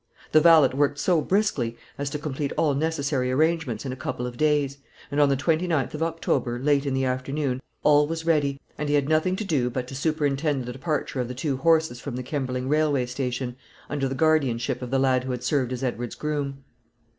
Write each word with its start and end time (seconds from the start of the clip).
The 0.31 0.41
valet 0.41 0.69
worked 0.73 0.97
so 0.97 1.21
briskly 1.21 1.77
as 1.95 2.09
to 2.09 2.17
complete 2.17 2.51
all 2.57 2.73
necessary 2.73 3.31
arrangements 3.31 3.85
in 3.85 3.91
a 3.91 3.95
couple 3.95 4.25
of 4.25 4.35
days; 4.35 4.79
and 5.11 5.21
on 5.21 5.29
the 5.29 5.37
29th 5.37 5.93
of 5.93 6.01
October, 6.01 6.57
late 6.57 6.87
in 6.87 6.95
the 6.95 7.05
afternoon, 7.05 7.61
all 7.83 8.07
was 8.07 8.25
ready, 8.25 8.59
and 8.79 8.89
he 8.89 8.95
had 8.95 9.07
nothing 9.07 9.35
to 9.35 9.45
do 9.45 9.69
but 9.69 9.87
to 9.89 9.95
superintend 9.95 10.65
the 10.65 10.73
departure 10.73 11.21
of 11.21 11.27
the 11.27 11.35
two 11.35 11.57
horses 11.57 11.99
from 11.99 12.15
the 12.15 12.23
Kemberling 12.23 12.67
railway 12.67 13.05
station, 13.05 13.57
under 13.91 14.07
the 14.07 14.15
guardianship 14.15 14.81
of 14.81 14.89
the 14.89 14.97
lad 14.97 15.23
who 15.23 15.29
had 15.33 15.43
served 15.43 15.71
as 15.71 15.83
Edward's 15.83 16.15
groom. 16.15 16.63